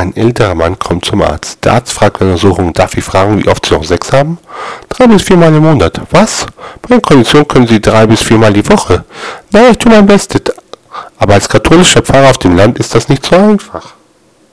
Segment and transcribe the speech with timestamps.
[0.00, 1.62] Ein älterer Mann kommt zum Arzt.
[1.62, 4.38] Der Arzt fragt bei der Untersuchung, darf ich fragen, wie oft Sie noch Sex haben?
[4.88, 6.00] Drei bis viermal im Monat.
[6.10, 6.46] Was?
[6.80, 9.04] Bei der Kondition können Sie drei bis viermal die Woche.
[9.50, 10.40] Na, ich tue mein Bestes.
[11.18, 13.92] Aber als katholischer Pfarrer auf dem Land ist das nicht so einfach.